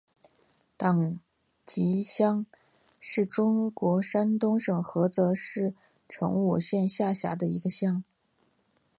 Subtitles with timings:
[0.77, 1.19] 党
[1.63, 2.47] 集乡
[2.99, 5.75] 是中国山东省菏泽市
[6.09, 8.03] 成武县下辖的一个乡。